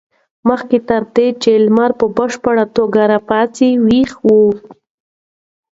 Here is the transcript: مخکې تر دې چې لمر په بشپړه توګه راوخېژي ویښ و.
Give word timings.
مخکې 0.49 0.77
تر 0.89 1.01
دې 1.15 1.27
چې 1.41 1.51
لمر 1.65 1.91
په 1.99 2.05
بشپړه 2.17 2.65
توګه 2.77 3.01
راوخېژي 3.11 3.71
ویښ 3.85 4.11
و. 4.27 4.29